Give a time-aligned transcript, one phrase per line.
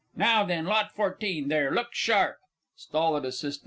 [0.15, 2.39] Now, then, Lot 14, there look sharp!
[2.75, 3.59] STOLID ASSIST.